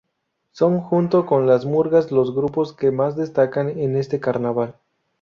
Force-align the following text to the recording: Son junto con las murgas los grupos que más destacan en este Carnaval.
Son 0.49 0.79
junto 0.81 1.27
con 1.27 1.45
las 1.45 1.65
murgas 1.65 2.11
los 2.11 2.33
grupos 2.33 2.73
que 2.73 2.89
más 2.89 3.15
destacan 3.15 3.69
en 3.69 3.95
este 3.95 4.19
Carnaval. 4.19 4.77